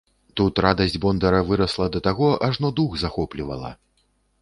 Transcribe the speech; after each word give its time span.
Тут 0.39 0.61
радасць 0.65 0.95
бондара 1.03 1.43
вырасла 1.51 1.89
да 1.99 2.03
таго, 2.09 2.33
ажно 2.51 2.75
дух 2.83 3.01
захоплівала. 3.07 3.71